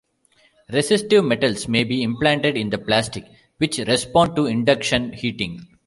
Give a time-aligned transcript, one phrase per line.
[0.71, 3.23] Resistive metals may be implanted in the plastic,
[3.59, 5.67] which respond to induction heating.